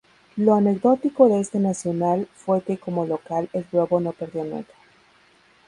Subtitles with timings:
[0.35, 4.73] Lo anecdótico de este Nacional fue que como local el "Globo" no perdió nunca.